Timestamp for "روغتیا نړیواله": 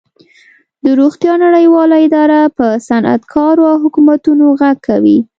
0.99-1.95